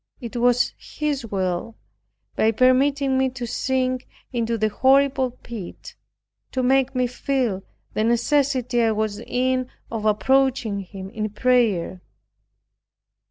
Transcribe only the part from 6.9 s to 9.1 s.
me feel the necessity I